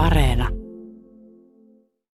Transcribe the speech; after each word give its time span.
Areena. 0.00 0.48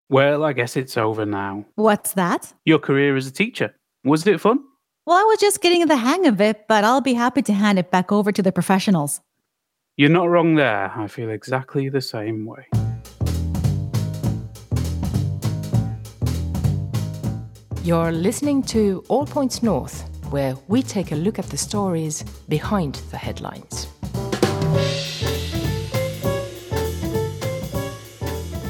Well, 0.10 0.44
I 0.44 0.53
guess 0.53 0.76
it's 0.76 0.98
over 0.98 1.26
now. 1.26 1.66
What's 1.76 2.14
that? 2.14 2.52
Your 2.65 2.80
career 2.80 3.15
as 3.15 3.27
a 3.27 3.31
teacher. 3.31 3.76
Was 4.04 4.26
it 4.26 4.42
fun? 4.42 4.60
Well, 5.06 5.18
I 5.18 5.24
was 5.24 5.40
just 5.40 5.62
getting 5.62 5.86
the 5.86 5.96
hang 5.96 6.26
of 6.26 6.42
it, 6.42 6.66
but 6.68 6.84
I'll 6.84 7.02
be 7.02 7.13
happy 7.13 7.44
to 7.44 7.54
hand 7.54 7.78
it 7.78 7.92
back 7.92 8.12
over 8.12 8.32
to 8.32 8.42
the 8.42 8.52
professionals. 8.52 9.21
You're 9.98 10.10
not 10.10 10.29
wrong 10.29 10.56
there. 10.56 10.92
I 10.96 11.08
feel 11.08 11.29
exactly 11.29 11.90
the 11.90 12.02
same 12.02 12.48
way. 12.48 12.66
You're 17.83 18.11
listening 18.11 18.63
to 18.63 19.04
All 19.09 19.27
Points 19.27 19.61
North, 19.61 20.09
where 20.31 20.55
we 20.67 20.81
take 20.81 21.11
a 21.11 21.15
look 21.15 21.38
at 21.38 21.45
the 21.45 21.57
stories 21.57 22.23
behind 22.49 22.95
the 23.11 23.17
headlines. 23.17 23.88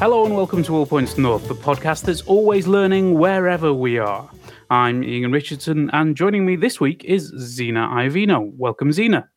Hello 0.05 0.23
and 0.23 0.36
welcome 0.36 0.62
to 0.62 0.76
All 0.76 0.86
Points 0.86 1.18
North, 1.18 1.48
the 1.48 1.55
podcast 1.55 2.04
that's 2.04 2.22
always 2.22 2.68
learning 2.68 3.16
wherever 3.16 3.73
we 3.73 3.98
are. 3.98 4.30
I'm 4.70 5.04
Egan 5.04 5.32
Richardson, 5.32 5.90
and 5.94 6.16
joining 6.16 6.46
me 6.46 6.55
this 6.55 6.80
week 6.80 7.04
is 7.04 7.34
Zena 7.40 7.88
Iovino. 7.91 8.52
Welcome, 8.55 8.91
Zena. 8.91 9.27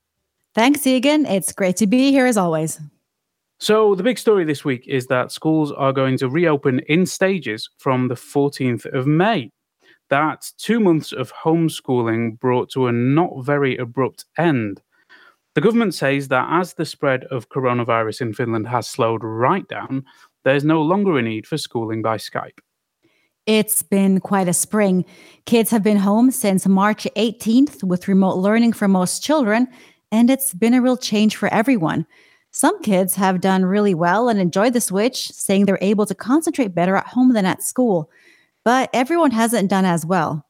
Thanks, 0.55 0.87
Egan. 0.87 1.25
It's 1.25 1.53
great 1.53 1.79
to 1.79 1.87
be 1.87 2.11
here 2.11 2.27
as 2.27 2.37
always. 2.37 2.79
So, 3.59 3.95
the 3.95 4.03
big 4.03 4.19
story 4.19 4.45
this 4.45 4.63
week 4.63 4.87
is 4.87 5.07
that 5.07 5.33
schools 5.33 5.73
are 5.73 5.95
going 5.95 6.19
to 6.19 6.29
reopen 6.29 6.81
in 6.81 7.07
stages 7.07 7.71
from 7.79 8.09
the 8.09 8.15
14th 8.15 8.85
of 8.93 9.07
May. 9.07 9.51
That 10.11 10.53
two 10.59 10.81
months 10.81 11.13
of 11.13 11.33
homeschooling 11.33 12.39
brought 12.41 12.69
to 12.73 12.89
a 12.89 12.93
not 12.93 13.43
very 13.43 13.79
abrupt 13.79 14.27
end. 14.37 14.83
The 15.59 15.63
government 15.63 15.95
says 15.95 16.29
that 16.29 16.47
as 16.51 16.75
the 16.75 16.87
spread 16.87 17.25
of 17.33 17.49
coronavirus 17.49 18.21
in 18.21 18.33
Finland 18.33 18.69
has 18.69 18.87
slowed 18.87 19.25
right 19.25 19.67
down, 19.67 20.05
there's 20.45 20.65
no 20.65 20.83
longer 20.83 21.19
a 21.19 21.23
need 21.23 21.47
for 21.47 21.59
schooling 21.59 22.03
by 22.03 22.17
Skype. 22.17 22.59
It's 23.47 23.83
been 23.83 24.21
quite 24.21 24.49
a 24.49 24.53
spring. 24.53 25.05
Kids 25.47 25.71
have 25.71 25.83
been 25.83 25.97
home 25.97 26.31
since 26.31 26.67
March 26.67 27.07
18th 27.17 27.83
with 27.83 28.07
remote 28.07 28.37
learning 28.37 28.75
for 28.75 28.89
most 28.89 29.23
children, 29.23 29.69
and 30.13 30.29
it's 30.29 30.53
been 30.53 30.75
a 30.75 30.83
real 30.83 30.99
change 30.99 31.37
for 31.37 31.53
everyone. 31.53 32.07
Some 32.51 32.81
kids 32.83 33.15
have 33.15 33.41
done 33.41 33.65
really 33.65 33.95
well 33.95 34.29
and 34.29 34.39
enjoyed 34.41 34.75
the 34.75 34.81
switch, 34.81 35.31
saying 35.31 35.65
they're 35.65 35.79
able 35.81 36.07
to 36.07 36.15
concentrate 36.15 36.75
better 36.75 36.97
at 36.97 37.07
home 37.07 37.33
than 37.33 37.47
at 37.47 37.63
school. 37.63 38.11
But 38.65 38.91
everyone 38.93 39.31
hasn't 39.31 39.71
done 39.71 39.85
as 39.85 40.05
well. 40.05 40.45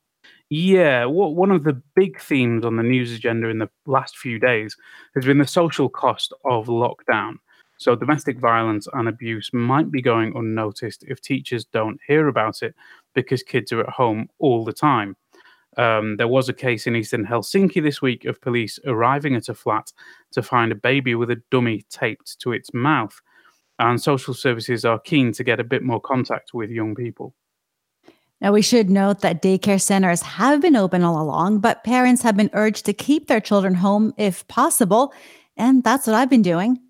Yeah, 0.51 1.05
one 1.05 1.51
of 1.51 1.65
the 1.65 1.81
big 1.95 2.21
themes 2.21 2.65
on 2.65 2.77
the 2.77 2.83
news 2.83 3.13
agenda 3.13 3.49
in 3.49 3.59
the 3.59 3.69
last 3.87 4.17
few 4.17 4.39
days 4.39 4.77
has 5.15 5.25
been 5.25 5.39
the 5.39 5.47
social 5.47 5.89
cost 5.89 6.33
of 6.45 6.67
lockdown. 6.67 7.35
So, 7.79 7.95
domestic 7.95 8.39
violence 8.39 8.89
and 8.93 9.09
abuse 9.09 9.51
might 9.53 9.91
be 9.91 10.03
going 10.03 10.37
unnoticed 10.37 11.05
if 11.07 11.21
teachers 11.21 11.65
don't 11.65 12.01
hear 12.07 12.27
about 12.27 12.63
it 12.63 12.75
because 13.15 13.43
kids 13.43 13.73
are 13.73 13.81
at 13.81 13.89
home 13.89 14.29
all 14.39 14.65
the 14.65 14.73
time. 14.73 15.17
Um, 15.77 16.17
there 16.17 16.27
was 16.27 16.49
a 16.49 16.53
case 16.53 16.89
in 16.89 16.97
eastern 16.97 17.25
Helsinki 17.25 17.81
this 17.81 18.03
week 18.03 18.25
of 18.25 18.41
police 18.41 18.81
arriving 18.85 19.37
at 19.37 19.49
a 19.49 19.55
flat 19.55 19.93
to 20.33 20.43
find 20.43 20.73
a 20.73 20.75
baby 20.75 21.15
with 21.15 21.31
a 21.31 21.41
dummy 21.53 21.85
taped 21.89 22.41
to 22.41 22.51
its 22.51 22.75
mouth. 22.75 23.21
And 23.79 24.01
social 24.01 24.35
services 24.35 24.85
are 24.85 24.99
keen 24.99 25.31
to 25.33 25.45
get 25.45 25.61
a 25.61 25.65
bit 25.65 25.85
more 25.85 26.01
contact 26.01 26.53
with 26.53 26.71
young 26.71 26.97
people. 26.97 27.33
Now, 28.41 28.53
we 28.53 28.63
should 28.63 28.91
note 28.91 29.21
that 29.21 29.41
daycare 29.41 29.81
centers 29.81 30.23
have 30.23 30.61
been 30.61 30.75
open 30.75 31.05
all 31.05 31.21
along, 31.21 31.61
but 31.61 31.85
parents 31.85 32.23
have 32.23 32.37
been 32.37 32.51
urged 32.55 32.85
to 32.87 32.93
keep 32.93 33.29
their 33.29 33.41
children 33.41 33.75
home 33.75 34.15
if 34.17 34.47
possible. 34.49 35.13
And 35.57 35.85
that's 35.85 36.09
what 36.09 36.15
I've 36.15 36.31
been 36.31 36.43
doing. 36.43 36.81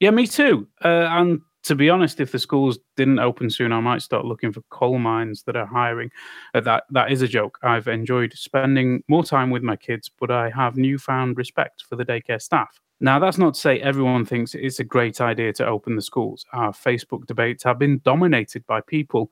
Yeah, 0.00 0.10
me 0.10 0.26
too. 0.26 0.68
Uh, 0.84 1.08
and 1.10 1.40
to 1.64 1.74
be 1.74 1.90
honest, 1.90 2.20
if 2.20 2.32
the 2.32 2.38
schools 2.38 2.78
didn't 2.96 3.18
open 3.18 3.50
soon, 3.50 3.72
I 3.72 3.80
might 3.80 4.02
start 4.02 4.24
looking 4.24 4.52
for 4.52 4.62
coal 4.70 4.98
mines 4.98 5.42
that 5.44 5.56
are 5.56 5.66
hiring. 5.66 6.10
Uh, 6.54 6.60
that 6.60 6.84
that 6.90 7.10
is 7.10 7.22
a 7.22 7.28
joke. 7.28 7.58
I've 7.62 7.88
enjoyed 7.88 8.32
spending 8.34 9.02
more 9.08 9.24
time 9.24 9.50
with 9.50 9.62
my 9.62 9.76
kids, 9.76 10.10
but 10.20 10.30
I 10.30 10.50
have 10.50 10.76
newfound 10.76 11.36
respect 11.36 11.82
for 11.88 11.96
the 11.96 12.04
daycare 12.04 12.40
staff. 12.40 12.80
Now, 13.00 13.18
that's 13.18 13.36
not 13.36 13.54
to 13.54 13.60
say 13.60 13.80
everyone 13.80 14.24
thinks 14.24 14.54
it's 14.54 14.80
a 14.80 14.84
great 14.84 15.20
idea 15.20 15.52
to 15.54 15.66
open 15.66 15.96
the 15.96 16.02
schools. 16.02 16.46
Our 16.52 16.72
Facebook 16.72 17.26
debates 17.26 17.62
have 17.64 17.78
been 17.78 18.00
dominated 18.04 18.66
by 18.66 18.80
people 18.80 19.30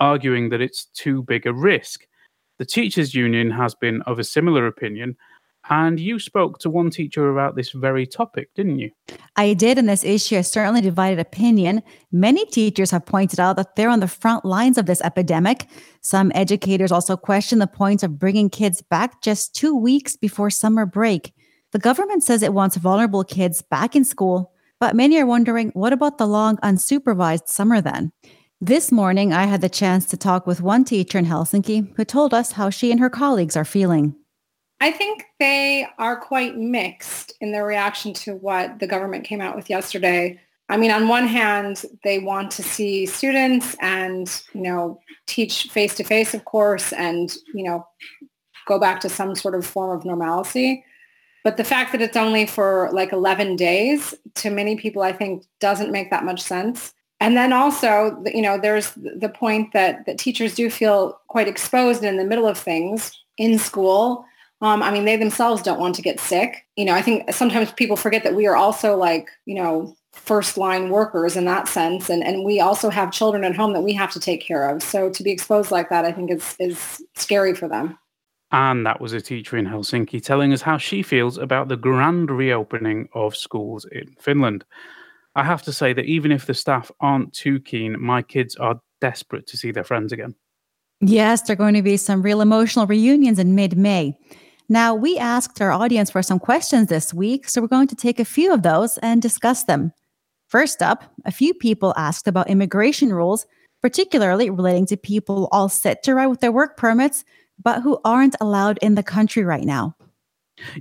arguing 0.00 0.48
that 0.48 0.60
it's 0.60 0.86
too 0.86 1.22
big 1.22 1.46
a 1.46 1.52
risk. 1.52 2.06
The 2.58 2.64
teachers' 2.64 3.14
union 3.14 3.50
has 3.50 3.74
been 3.74 4.02
of 4.02 4.18
a 4.18 4.24
similar 4.24 4.66
opinion 4.66 5.16
and 5.70 5.98
you 5.98 6.18
spoke 6.18 6.58
to 6.58 6.70
one 6.70 6.90
teacher 6.90 7.30
about 7.30 7.56
this 7.56 7.70
very 7.70 8.06
topic, 8.06 8.52
didn't 8.54 8.78
you? 8.78 8.90
I 9.36 9.54
did, 9.54 9.78
and 9.78 9.88
this 9.88 10.04
issue 10.04 10.36
has 10.36 10.50
certainly 10.50 10.80
divided 10.80 11.18
opinion. 11.18 11.82
Many 12.12 12.44
teachers 12.46 12.90
have 12.90 13.06
pointed 13.06 13.40
out 13.40 13.56
that 13.56 13.74
they're 13.74 13.88
on 13.88 14.00
the 14.00 14.08
front 14.08 14.44
lines 14.44 14.76
of 14.76 14.86
this 14.86 15.00
epidemic. 15.00 15.66
Some 16.00 16.32
educators 16.34 16.92
also 16.92 17.16
question 17.16 17.58
the 17.58 17.66
point 17.66 18.02
of 18.02 18.18
bringing 18.18 18.50
kids 18.50 18.82
back 18.82 19.22
just 19.22 19.54
two 19.54 19.74
weeks 19.74 20.16
before 20.16 20.50
summer 20.50 20.84
break. 20.84 21.32
The 21.72 21.78
government 21.78 22.22
says 22.22 22.42
it 22.42 22.52
wants 22.52 22.76
vulnerable 22.76 23.24
kids 23.24 23.62
back 23.62 23.96
in 23.96 24.04
school, 24.04 24.52
but 24.78 24.94
many 24.94 25.18
are 25.18 25.26
wondering 25.26 25.70
what 25.70 25.92
about 25.92 26.18
the 26.18 26.26
long, 26.26 26.56
unsupervised 26.58 27.48
summer 27.48 27.80
then? 27.80 28.12
This 28.60 28.92
morning, 28.92 29.32
I 29.32 29.44
had 29.44 29.60
the 29.60 29.68
chance 29.68 30.06
to 30.06 30.16
talk 30.16 30.46
with 30.46 30.62
one 30.62 30.84
teacher 30.84 31.18
in 31.18 31.26
Helsinki 31.26 31.92
who 31.96 32.04
told 32.04 32.32
us 32.32 32.52
how 32.52 32.70
she 32.70 32.90
and 32.90 33.00
her 33.00 33.10
colleagues 33.10 33.56
are 33.56 33.64
feeling. 33.64 34.14
I 34.80 34.90
think 34.90 35.24
they 35.38 35.86
are 35.98 36.16
quite 36.16 36.56
mixed 36.56 37.32
in 37.40 37.52
their 37.52 37.66
reaction 37.66 38.12
to 38.14 38.36
what 38.36 38.78
the 38.80 38.86
government 38.86 39.24
came 39.24 39.40
out 39.40 39.56
with 39.56 39.70
yesterday. 39.70 40.40
I 40.68 40.76
mean, 40.76 40.90
on 40.90 41.08
one 41.08 41.26
hand, 41.26 41.84
they 42.04 42.18
want 42.18 42.50
to 42.52 42.62
see 42.62 43.06
students 43.06 43.76
and, 43.80 44.42
you 44.52 44.62
know, 44.62 45.00
teach 45.26 45.64
face 45.64 45.94
to 45.96 46.04
face, 46.04 46.34
of 46.34 46.44
course, 46.44 46.92
and, 46.92 47.34
you 47.54 47.64
know, 47.64 47.86
go 48.66 48.78
back 48.78 49.00
to 49.00 49.08
some 49.08 49.34
sort 49.34 49.54
of 49.54 49.66
form 49.66 49.96
of 49.96 50.04
normalcy. 50.04 50.84
But 51.44 51.58
the 51.58 51.64
fact 51.64 51.92
that 51.92 52.00
it's 52.00 52.16
only 52.16 52.46
for 52.46 52.88
like 52.92 53.12
11 53.12 53.56
days 53.56 54.14
to 54.36 54.50
many 54.50 54.76
people, 54.76 55.02
I 55.02 55.12
think 55.12 55.44
doesn't 55.60 55.92
make 55.92 56.10
that 56.10 56.24
much 56.24 56.40
sense. 56.40 56.94
And 57.20 57.36
then 57.36 57.52
also, 57.52 58.22
you 58.26 58.42
know, 58.42 58.58
there's 58.58 58.92
the 58.92 59.28
point 59.28 59.72
that, 59.74 60.06
that 60.06 60.18
teachers 60.18 60.54
do 60.54 60.70
feel 60.70 61.20
quite 61.28 61.48
exposed 61.48 62.02
in 62.02 62.16
the 62.16 62.24
middle 62.24 62.46
of 62.48 62.58
things 62.58 63.12
in 63.36 63.58
school 63.58 64.24
um, 64.64 64.82
I 64.82 64.90
mean, 64.90 65.04
they 65.04 65.16
themselves 65.16 65.60
don't 65.60 65.78
want 65.78 65.94
to 65.96 66.02
get 66.02 66.18
sick. 66.18 66.66
You 66.74 66.86
know, 66.86 66.94
I 66.94 67.02
think 67.02 67.30
sometimes 67.34 67.70
people 67.72 67.96
forget 67.96 68.24
that 68.24 68.34
we 68.34 68.46
are 68.46 68.56
also 68.56 68.96
like, 68.96 69.28
you 69.44 69.54
know, 69.54 69.94
first 70.12 70.56
line 70.56 70.88
workers 70.88 71.36
in 71.36 71.44
that 71.44 71.68
sense. 71.68 72.08
And, 72.08 72.24
and 72.24 72.44
we 72.44 72.60
also 72.60 72.88
have 72.88 73.12
children 73.12 73.44
at 73.44 73.54
home 73.54 73.74
that 73.74 73.82
we 73.82 73.92
have 73.92 74.10
to 74.12 74.20
take 74.20 74.40
care 74.40 74.70
of. 74.70 74.82
So 74.82 75.10
to 75.10 75.22
be 75.22 75.30
exposed 75.30 75.70
like 75.70 75.90
that, 75.90 76.06
I 76.06 76.12
think 76.12 76.30
is, 76.30 76.56
is 76.58 77.02
scary 77.14 77.54
for 77.54 77.68
them. 77.68 77.98
And 78.52 78.86
that 78.86 79.02
was 79.02 79.12
a 79.12 79.20
teacher 79.20 79.58
in 79.58 79.66
Helsinki 79.66 80.22
telling 80.22 80.50
us 80.54 80.62
how 80.62 80.78
she 80.78 81.02
feels 81.02 81.36
about 81.36 81.68
the 81.68 81.76
grand 81.76 82.30
reopening 82.30 83.10
of 83.12 83.36
schools 83.36 83.84
in 83.92 84.14
Finland. 84.18 84.64
I 85.34 85.44
have 85.44 85.62
to 85.64 85.74
say 85.74 85.92
that 85.92 86.06
even 86.06 86.32
if 86.32 86.46
the 86.46 86.54
staff 86.54 86.90
aren't 87.00 87.34
too 87.34 87.60
keen, 87.60 88.00
my 88.00 88.22
kids 88.22 88.56
are 88.56 88.80
desperate 89.02 89.46
to 89.48 89.58
see 89.58 89.72
their 89.72 89.84
friends 89.84 90.10
again. 90.10 90.34
Yes, 91.00 91.42
there 91.42 91.52
are 91.52 91.56
going 91.56 91.74
to 91.74 91.82
be 91.82 91.98
some 91.98 92.22
real 92.22 92.40
emotional 92.40 92.86
reunions 92.86 93.38
in 93.38 93.54
mid 93.54 93.76
May. 93.76 94.16
Now, 94.68 94.94
we 94.94 95.18
asked 95.18 95.60
our 95.60 95.72
audience 95.72 96.10
for 96.10 96.22
some 96.22 96.38
questions 96.38 96.88
this 96.88 97.12
week, 97.12 97.48
so 97.48 97.60
we're 97.60 97.68
going 97.68 97.88
to 97.88 97.94
take 97.96 98.18
a 98.18 98.24
few 98.24 98.52
of 98.52 98.62
those 98.62 98.96
and 98.98 99.20
discuss 99.20 99.64
them. 99.64 99.92
First 100.48 100.82
up, 100.82 101.04
a 101.26 101.32
few 101.32 101.52
people 101.52 101.92
asked 101.96 102.26
about 102.26 102.48
immigration 102.48 103.12
rules, 103.12 103.46
particularly 103.82 104.48
relating 104.48 104.86
to 104.86 104.96
people 104.96 105.48
all 105.52 105.68
set 105.68 106.02
to 106.04 106.14
ride 106.14 106.28
with 106.28 106.40
their 106.40 106.52
work 106.52 106.78
permits, 106.78 107.24
but 107.62 107.82
who 107.82 107.98
aren't 108.04 108.36
allowed 108.40 108.78
in 108.80 108.94
the 108.94 109.02
country 109.02 109.44
right 109.44 109.64
now. 109.64 109.94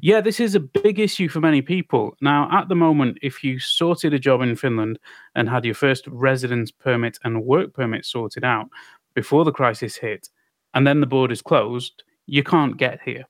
Yeah, 0.01 0.21
this 0.21 0.39
is 0.39 0.55
a 0.55 0.59
big 0.59 0.99
issue 0.99 1.27
for 1.27 1.41
many 1.41 1.61
people. 1.61 2.15
Now, 2.21 2.47
at 2.51 2.69
the 2.69 2.75
moment, 2.75 3.17
if 3.21 3.43
you 3.43 3.59
sorted 3.59 4.13
a 4.13 4.19
job 4.19 4.41
in 4.41 4.55
Finland 4.55 4.99
and 5.35 5.49
had 5.49 5.65
your 5.65 5.73
first 5.73 6.07
residence 6.07 6.71
permit 6.71 7.17
and 7.23 7.43
work 7.43 7.73
permit 7.73 8.05
sorted 8.05 8.45
out 8.45 8.67
before 9.13 9.43
the 9.43 9.51
crisis 9.51 9.97
hit, 9.97 10.29
and 10.73 10.87
then 10.87 11.01
the 11.01 11.07
borders 11.07 11.41
closed, 11.41 12.03
you 12.27 12.43
can't 12.43 12.77
get 12.77 13.01
here. 13.03 13.25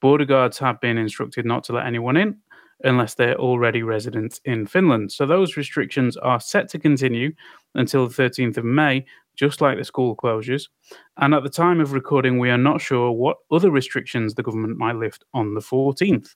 Border 0.00 0.24
guards 0.24 0.58
have 0.58 0.80
been 0.80 0.98
instructed 0.98 1.44
not 1.44 1.64
to 1.64 1.72
let 1.72 1.86
anyone 1.86 2.16
in 2.16 2.36
unless 2.84 3.14
they're 3.14 3.38
already 3.38 3.82
residents 3.82 4.40
in 4.44 4.66
Finland. 4.66 5.10
So 5.10 5.26
those 5.26 5.56
restrictions 5.56 6.16
are 6.16 6.40
set 6.40 6.68
to 6.70 6.78
continue 6.78 7.32
until 7.74 8.06
the 8.06 8.22
13th 8.22 8.56
of 8.56 8.64
May, 8.64 9.04
just 9.36 9.60
like 9.60 9.78
the 9.78 9.84
school 9.84 10.14
closures. 10.14 10.68
And 11.16 11.34
at 11.34 11.42
the 11.42 11.50
time 11.50 11.80
of 11.80 11.92
recording, 11.92 12.38
we 12.38 12.50
are 12.50 12.58
not 12.58 12.80
sure 12.80 13.10
what 13.10 13.38
other 13.50 13.70
restrictions 13.70 14.34
the 14.34 14.42
government 14.42 14.78
might 14.78 14.96
lift 14.96 15.24
on 15.34 15.54
the 15.54 15.60
14th. 15.60 16.34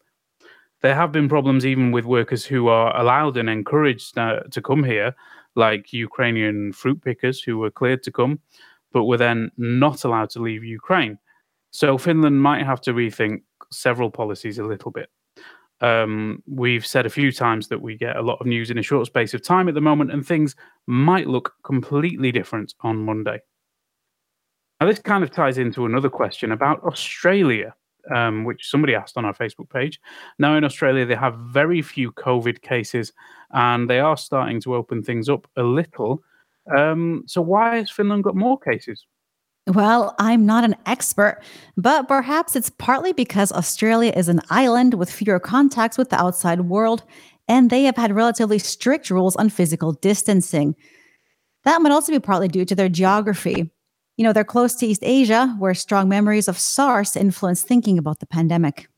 There 0.81 0.97
have 0.97 1.12
been 1.12 1.29
problems 1.29 1.64
even 1.64 1.93
with 1.93 2.06
workers 2.06 2.44
who 2.44 2.67
are 2.67 2.99
allowed 3.00 3.37
and 3.37 3.49
encouraged 3.49 4.19
uh, 4.19 4.41
to 4.50 4.61
come 4.61 4.82
here, 4.82 5.14
like 5.55 5.93
Ukrainian 5.93 6.73
fruit 6.73 7.00
pickers 7.00 7.41
who 7.41 7.59
were 7.59 7.70
cleared 7.70 8.03
to 8.03 8.11
come, 8.11 8.41
but 8.93 9.05
were 9.05 9.17
then 9.17 9.53
not 9.56 10.03
allowed 10.05 10.31
to 10.31 10.43
leave 10.43 10.64
Ukraine. 10.64 11.19
So 11.70 11.97
Finland 11.99 12.43
might 12.43 12.67
have 12.67 12.81
to 12.82 12.93
rethink 12.93 13.43
several 13.72 14.10
policies 14.10 14.58
a 14.58 14.64
little 14.64 14.90
bit. 14.90 15.08
Um, 15.80 16.42
we've 16.46 16.86
said 16.86 17.06
a 17.06 17.10
few 17.10 17.32
times 17.32 17.66
that 17.69 17.82
we 17.82 17.96
get 17.96 18.16
a 18.16 18.22
lot 18.22 18.40
of 18.40 18.46
news 18.46 18.70
in 18.70 18.78
a 18.78 18.82
short 18.82 19.06
space 19.06 19.34
of 19.34 19.42
time 19.42 19.69
at 19.69 19.74
the 19.74 19.80
moment, 19.80 20.12
and 20.12 20.24
things 20.24 20.54
might 20.86 21.26
look 21.26 21.54
completely 21.64 22.30
different 22.30 22.74
on 22.82 23.04
Monday. 23.04 23.40
Now, 24.80 24.86
this 24.86 25.00
kind 25.00 25.24
of 25.24 25.30
ties 25.30 25.58
into 25.58 25.86
another 25.86 26.08
question 26.08 26.52
about 26.52 26.82
Australia, 26.84 27.74
um, 28.14 28.44
which 28.44 28.69
somebody 28.69 28.94
asked 28.94 29.16
on 29.16 29.24
our 29.24 29.34
Facebook 29.34 29.70
page. 29.70 30.00
Now, 30.38 30.56
in 30.56 30.64
Australia, 30.64 31.04
they 31.04 31.14
have 31.14 31.36
very 31.36 31.82
few 31.82 32.12
COVID 32.12 32.62
cases, 32.62 33.12
and 33.50 33.90
they 33.90 33.98
are 33.98 34.16
starting 34.16 34.60
to 34.62 34.75
open 34.75 35.02
things 35.02 35.28
up 35.28 35.48
a 35.56 35.62
little. 35.62 36.22
Um, 36.76 37.25
so, 37.26 37.42
why 37.42 37.76
has 37.76 37.90
Finland 37.90 38.25
got 38.25 38.36
more 38.36 38.58
cases? 38.58 39.06
Well, 39.69 40.17
I'm 40.19 40.44
not 40.44 40.64
an 40.64 40.75
expert, 40.87 41.41
but 41.76 42.09
perhaps 42.09 42.56
it's 42.56 42.70
partly 42.70 43.12
because 43.12 43.53
Australia 43.53 44.12
is 44.17 44.29
an 44.29 44.41
island 44.50 44.94
with 44.94 45.11
fewer 45.11 45.38
contacts 45.38 45.97
with 45.97 46.11
the 46.11 46.20
outside 46.20 46.62
world, 46.62 47.05
and 47.47 47.70
they 47.70 47.85
have 47.85 47.97
had 47.97 48.12
relatively 48.14 48.59
strict 48.59 49.09
rules 49.09 49.37
on 49.37 49.50
physical 49.50 49.93
distancing. 49.93 50.75
That 51.64 51.81
might 51.81 51.93
also 51.93 52.11
be 52.11 52.19
partly 52.19 52.49
due 52.49 52.64
to 52.64 52.75
their 52.75 52.88
geography. 52.88 53.70
You 54.17 54.25
know, 54.25 54.32
they're 54.32 54.44
close 54.44 54.75
to 54.76 54.87
East 54.87 55.03
Asia, 55.05 55.55
where 55.61 55.75
strong 55.75 56.09
memories 56.09 56.49
of 56.49 56.59
SARS 56.59 57.14
influenced 57.14 57.67
thinking 57.67 57.99
about 57.99 58.19
the 58.19 58.26
pandemic. 58.26 58.88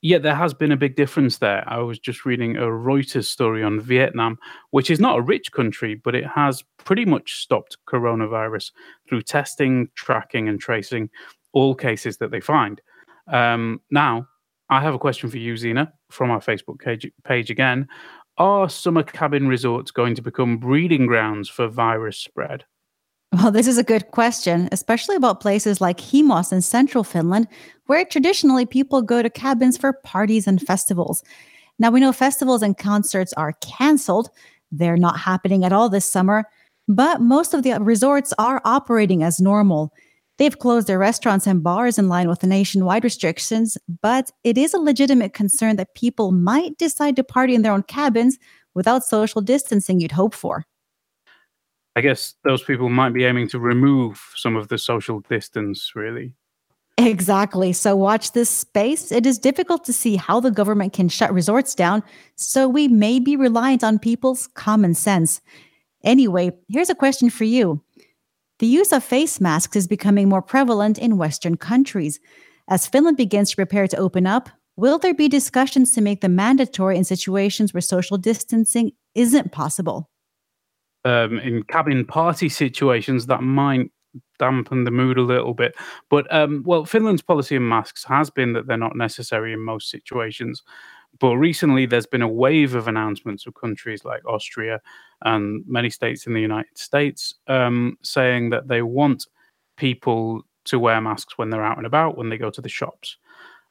Yeah, 0.00 0.18
there 0.18 0.34
has 0.34 0.54
been 0.54 0.70
a 0.70 0.76
big 0.76 0.94
difference 0.94 1.38
there. 1.38 1.64
I 1.66 1.78
was 1.78 1.98
just 1.98 2.24
reading 2.24 2.56
a 2.56 2.62
Reuters 2.62 3.24
story 3.24 3.64
on 3.64 3.80
Vietnam, 3.80 4.38
which 4.70 4.90
is 4.90 5.00
not 5.00 5.18
a 5.18 5.22
rich 5.22 5.50
country, 5.50 5.96
but 5.96 6.14
it 6.14 6.24
has 6.24 6.62
pretty 6.84 7.04
much 7.04 7.42
stopped 7.42 7.76
coronavirus 7.88 8.70
through 9.08 9.22
testing, 9.22 9.88
tracking, 9.96 10.48
and 10.48 10.60
tracing 10.60 11.10
all 11.52 11.74
cases 11.74 12.18
that 12.18 12.30
they 12.30 12.40
find. 12.40 12.80
Um, 13.26 13.80
now, 13.90 14.28
I 14.70 14.80
have 14.82 14.94
a 14.94 14.98
question 14.98 15.30
for 15.30 15.38
you, 15.38 15.56
Zena, 15.56 15.92
from 16.10 16.30
our 16.30 16.40
Facebook 16.40 16.78
page, 16.78 17.10
page 17.24 17.50
again. 17.50 17.88
Are 18.36 18.68
summer 18.68 19.02
cabin 19.02 19.48
resorts 19.48 19.90
going 19.90 20.14
to 20.14 20.22
become 20.22 20.58
breeding 20.58 21.06
grounds 21.06 21.48
for 21.48 21.66
virus 21.66 22.18
spread? 22.18 22.64
Well, 23.32 23.50
this 23.50 23.66
is 23.66 23.76
a 23.78 23.82
good 23.82 24.10
question, 24.10 24.68
especially 24.72 25.16
about 25.16 25.40
places 25.40 25.80
like 25.80 25.98
Himos 26.00 26.50
in 26.50 26.62
central 26.62 27.04
Finland, 27.04 27.46
where 27.86 28.04
traditionally 28.04 28.64
people 28.64 29.02
go 29.02 29.22
to 29.22 29.28
cabins 29.28 29.76
for 29.76 29.92
parties 29.92 30.46
and 30.46 30.60
festivals. 30.60 31.22
Now, 31.78 31.90
we 31.90 32.00
know 32.00 32.12
festivals 32.12 32.62
and 32.62 32.76
concerts 32.76 33.32
are 33.34 33.52
canceled. 33.60 34.30
They're 34.72 34.96
not 34.96 35.18
happening 35.20 35.64
at 35.64 35.72
all 35.72 35.88
this 35.88 36.06
summer, 36.06 36.44
but 36.88 37.20
most 37.20 37.52
of 37.54 37.62
the 37.62 37.72
resorts 37.80 38.32
are 38.38 38.62
operating 38.64 39.22
as 39.22 39.40
normal. 39.40 39.92
They've 40.38 40.58
closed 40.58 40.86
their 40.86 40.98
restaurants 40.98 41.46
and 41.46 41.62
bars 41.62 41.98
in 41.98 42.08
line 42.08 42.28
with 42.28 42.40
the 42.40 42.46
nationwide 42.46 43.04
restrictions, 43.04 43.76
but 44.02 44.30
it 44.42 44.56
is 44.56 44.72
a 44.72 44.78
legitimate 44.78 45.34
concern 45.34 45.76
that 45.76 45.94
people 45.94 46.32
might 46.32 46.78
decide 46.78 47.16
to 47.16 47.24
party 47.24 47.54
in 47.54 47.62
their 47.62 47.72
own 47.72 47.82
cabins 47.82 48.38
without 48.74 49.04
social 49.04 49.42
distancing 49.42 50.00
you'd 50.00 50.12
hope 50.12 50.34
for. 50.34 50.64
I 51.98 52.00
guess 52.00 52.36
those 52.44 52.62
people 52.62 52.88
might 52.88 53.12
be 53.12 53.24
aiming 53.24 53.48
to 53.48 53.58
remove 53.58 54.24
some 54.36 54.54
of 54.54 54.68
the 54.68 54.78
social 54.78 55.18
distance, 55.18 55.96
really. 55.96 56.32
Exactly. 56.96 57.72
So 57.72 57.96
watch 57.96 58.30
this 58.30 58.48
space. 58.48 59.10
It 59.10 59.26
is 59.26 59.36
difficult 59.36 59.84
to 59.86 59.92
see 59.92 60.14
how 60.14 60.38
the 60.38 60.52
government 60.52 60.92
can 60.92 61.08
shut 61.08 61.34
resorts 61.34 61.74
down, 61.74 62.04
so 62.36 62.68
we 62.68 62.86
may 62.86 63.18
be 63.18 63.34
reliant 63.34 63.82
on 63.82 63.98
people's 63.98 64.46
common 64.46 64.94
sense. 64.94 65.40
Anyway, 66.04 66.52
here's 66.68 66.88
a 66.88 66.94
question 66.94 67.30
for 67.30 67.42
you. 67.42 67.82
The 68.60 68.68
use 68.68 68.92
of 68.92 69.02
face 69.02 69.40
masks 69.40 69.74
is 69.74 69.88
becoming 69.88 70.28
more 70.28 70.42
prevalent 70.42 70.98
in 70.98 71.18
Western 71.18 71.56
countries. 71.56 72.20
As 72.68 72.86
Finland 72.86 73.16
begins 73.16 73.50
to 73.50 73.56
prepare 73.56 73.88
to 73.88 73.96
open 73.96 74.24
up, 74.24 74.50
will 74.76 75.00
there 75.00 75.14
be 75.14 75.28
discussions 75.28 75.90
to 75.92 76.00
make 76.00 76.20
them 76.20 76.36
mandatory 76.36 76.96
in 76.96 77.02
situations 77.02 77.74
where 77.74 77.80
social 77.80 78.18
distancing 78.18 78.92
isn't 79.16 79.50
possible? 79.50 80.08
Um, 81.04 81.38
in 81.38 81.62
cabin 81.64 82.04
party 82.04 82.48
situations 82.48 83.26
that 83.26 83.42
might 83.42 83.90
dampen 84.38 84.84
the 84.84 84.90
mood 84.90 85.18
a 85.18 85.22
little 85.22 85.54
bit. 85.54 85.74
But 86.08 86.32
um, 86.34 86.62
well, 86.66 86.84
Finland's 86.84 87.22
policy 87.22 87.56
on 87.56 87.68
masks 87.68 88.04
has 88.04 88.30
been 88.30 88.52
that 88.54 88.66
they're 88.66 88.76
not 88.76 88.96
necessary 88.96 89.52
in 89.52 89.60
most 89.60 89.90
situations. 89.90 90.62
But 91.20 91.36
recently, 91.36 91.86
there's 91.86 92.06
been 92.06 92.22
a 92.22 92.28
wave 92.28 92.74
of 92.74 92.86
announcements 92.86 93.46
of 93.46 93.54
countries 93.54 94.04
like 94.04 94.24
Austria 94.26 94.80
and 95.22 95.64
many 95.66 95.90
states 95.90 96.26
in 96.26 96.34
the 96.34 96.40
United 96.40 96.76
States 96.78 97.34
um, 97.48 97.96
saying 98.02 98.50
that 98.50 98.68
they 98.68 98.82
want 98.82 99.26
people 99.76 100.42
to 100.64 100.78
wear 100.78 101.00
masks 101.00 101.38
when 101.38 101.50
they're 101.50 101.64
out 101.64 101.78
and 101.78 101.86
about, 101.86 102.16
when 102.16 102.28
they 102.28 102.36
go 102.36 102.50
to 102.50 102.60
the 102.60 102.68
shops. 102.68 103.16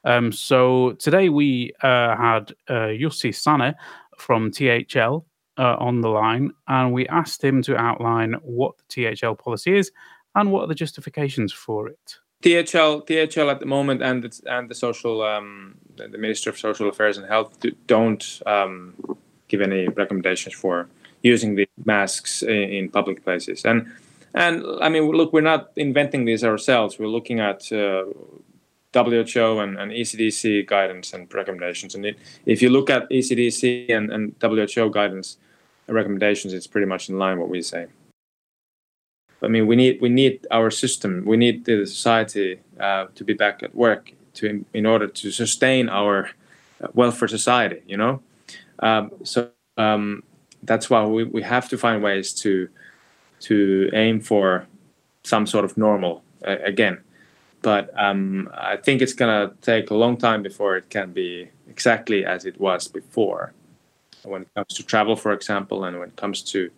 Um, 0.04 0.32
so 0.32 0.94
today 0.94 1.30
we 1.30 1.74
uh, 1.84 2.16
had 2.18 2.54
uh, 2.68 2.92
Jussi 2.96 3.34
Sane 3.34 3.76
from 4.18 4.52
THL 4.52 5.26
uh, 5.58 5.76
on 5.80 6.02
the 6.02 6.10
line, 6.10 6.52
and 6.68 6.94
we 6.94 7.08
asked 7.08 7.44
him 7.44 7.62
to 7.64 7.76
outline 7.76 8.34
what 8.44 8.76
the 8.78 9.16
THL 9.16 9.34
policy 9.34 9.78
is 9.78 9.92
and 10.36 10.52
what 10.52 10.64
are 10.64 10.68
the 10.68 10.76
justifications 10.76 11.52
for 11.52 11.90
it. 11.90 12.18
THL, 12.44 13.02
THL 13.02 13.50
at 13.50 13.60
the 13.60 13.66
moment, 13.66 14.04
and 14.04 14.24
the, 14.24 14.42
and 14.46 14.70
the 14.70 14.76
social, 14.76 15.24
um, 15.24 15.76
the 15.96 16.18
Minister 16.18 16.52
of 16.52 16.60
Social 16.60 16.88
Affairs 16.88 17.18
and 17.18 17.28
Health 17.28 17.58
don't 17.88 18.42
um, 18.46 18.94
give 19.48 19.62
any 19.62 19.88
recommendations 19.88 20.54
for 20.54 20.88
using 21.24 21.56
the 21.56 21.68
masks 21.86 22.44
in, 22.44 22.50
in, 22.52 22.90
public 22.90 23.24
places. 23.24 23.66
And 23.66 23.92
and 24.36 24.64
I 24.82 24.90
mean, 24.90 25.10
look, 25.10 25.34
we're 25.34 25.42
not 25.42 25.72
inventing 25.76 26.26
these 26.26 26.44
ourselves. 26.44 27.00
We're 27.00 27.08
looking 27.08 27.40
at 27.40 27.72
uh, 27.72 28.06
WHO 28.94 29.60
and, 29.60 29.78
and, 29.80 29.92
ECDC 29.92 30.68
guidance 30.68 31.14
and 31.14 31.34
recommendations. 31.34 31.96
And 31.96 32.06
it, 32.06 32.18
if 32.46 32.62
you 32.62 32.70
look 32.70 32.90
at 32.90 33.10
ECDC 33.10 33.90
and, 33.90 34.12
and 34.12 34.36
WHO 34.42 34.92
guidance, 34.92 35.38
recommendations, 35.88 36.54
it's 36.54 36.68
pretty 36.68 36.88
much 36.88 37.10
in 37.10 37.18
line 37.18 37.40
what 37.40 37.50
we 37.50 37.62
say. 37.62 37.88
I 39.42 39.48
mean, 39.48 39.68
we 39.68 39.76
need 39.76 40.02
we 40.02 40.10
need 40.10 40.48
our 40.50 40.72
system, 40.72 41.24
we 41.26 41.38
need 41.38 41.66
the 41.66 41.86
society 41.86 42.60
uh, 42.80 43.06
to 43.16 43.24
be 43.24 43.34
back 43.34 43.62
at 43.62 43.76
work 43.76 44.12
to 44.36 44.66
in 44.74 44.86
order 44.86 45.08
to 45.08 45.32
sustain 45.32 45.90
our 45.90 46.32
welfare 46.94 47.28
society. 47.28 47.82
You 47.86 47.98
know, 47.98 48.22
um, 48.80 49.12
so 49.24 49.52
um, 49.78 50.24
that's 50.64 50.90
why 50.90 51.06
we, 51.06 51.24
we 51.24 51.44
have 51.44 51.70
to 51.70 51.78
find 51.78 52.02
ways 52.02 52.34
to 52.42 52.70
to 53.42 53.90
aim 53.94 54.22
for 54.22 54.66
some 55.24 55.46
sort 55.46 55.66
of 55.66 55.78
normal 55.78 56.24
uh, 56.46 56.58
again. 56.64 57.00
But 57.62 57.92
um, 57.98 58.50
I 58.54 58.78
think 58.78 59.02
it's 59.02 59.14
gonna 59.14 59.54
take 59.62 59.92
a 59.92 59.96
long 59.96 60.18
time 60.18 60.42
before 60.42 60.78
it 60.78 60.90
can 60.90 61.12
be 61.12 61.50
exactly 61.70 62.26
as 62.26 62.46
it 62.46 62.60
was 62.60 62.88
before 62.88 63.54
when 64.28 64.44
it 64.44 64.54
comes 64.56 64.74
to 64.76 64.84
travel, 64.84 65.16
for 65.16 65.34
example, 65.34 65.84
and 65.84 66.00
when 66.00 66.10
it 66.10 66.16
comes 66.16 66.42
to 66.52 66.70